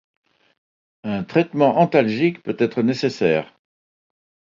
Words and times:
Un 1.03 1.23
traitement 1.23 1.77
antalgique 1.79 2.41
peut 2.41 2.55
être 2.57 2.81
nécessaire. 2.81 3.53